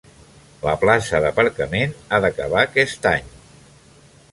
[0.67, 3.31] La plaça d'aparcament ha d'acabar aquest any.